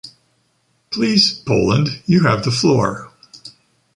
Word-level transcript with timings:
Please, 0.89 1.31
Poland, 1.31 2.01
you 2.07 2.23
have 2.23 2.43
the 2.43 2.49
floor. 2.49 3.11